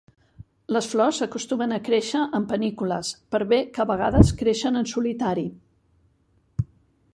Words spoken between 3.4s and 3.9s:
bé que a